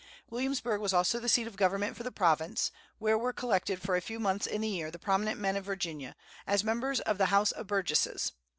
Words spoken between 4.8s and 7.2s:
the prominent men of Virginia, as members of